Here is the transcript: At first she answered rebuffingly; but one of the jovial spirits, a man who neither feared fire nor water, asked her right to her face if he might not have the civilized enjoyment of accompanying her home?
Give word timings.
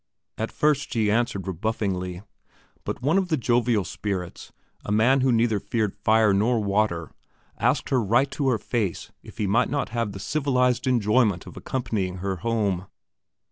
At 0.39 0.51
first 0.51 0.91
she 0.91 1.11
answered 1.11 1.45
rebuffingly; 1.47 2.23
but 2.85 3.03
one 3.03 3.19
of 3.19 3.27
the 3.27 3.37
jovial 3.37 3.85
spirits, 3.85 4.51
a 4.83 4.91
man 4.91 5.21
who 5.21 5.31
neither 5.31 5.59
feared 5.59 5.93
fire 5.93 6.33
nor 6.33 6.59
water, 6.59 7.11
asked 7.59 7.89
her 7.89 8.01
right 8.01 8.31
to 8.31 8.47
her 8.49 8.57
face 8.57 9.11
if 9.21 9.37
he 9.37 9.45
might 9.45 9.69
not 9.69 9.89
have 9.89 10.13
the 10.13 10.19
civilized 10.19 10.87
enjoyment 10.87 11.45
of 11.45 11.55
accompanying 11.55 12.15
her 12.15 12.37
home? 12.37 12.87